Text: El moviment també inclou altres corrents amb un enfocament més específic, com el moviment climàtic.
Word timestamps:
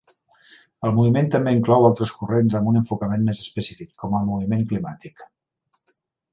El 0.87 0.95
moviment 0.99 1.29
també 1.35 1.53
inclou 1.57 1.85
altres 1.91 2.15
corrents 2.21 2.57
amb 2.61 2.73
un 2.73 2.81
enfocament 2.81 3.29
més 3.29 3.45
específic, 3.45 3.95
com 4.05 4.19
el 4.23 4.27
moviment 4.33 4.67
climàtic. 4.73 5.27